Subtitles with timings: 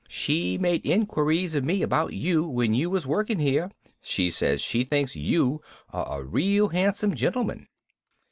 [0.09, 3.69] She made inquiries of me about you when you was working here.
[4.01, 5.61] She says she thinks you
[5.93, 7.67] are a real handsome gentleman."